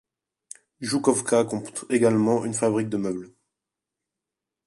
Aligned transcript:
Joukovka 0.81 1.43
compte 1.45 1.85
également 1.91 2.43
une 2.43 2.55
fabrique 2.55 2.89
de 2.89 2.97
meubles. 2.97 3.31